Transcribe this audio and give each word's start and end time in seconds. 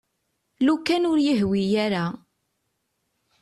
Lukan 0.65 1.07
ur 1.11 1.17
iyi-yehwi 1.19 1.63
ara. 1.85 2.05